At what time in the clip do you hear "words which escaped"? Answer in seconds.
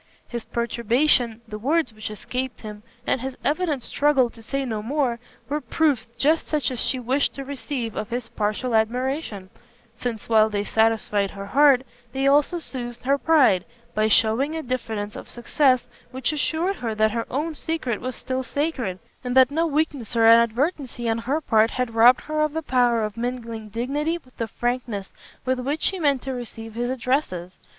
1.59-2.61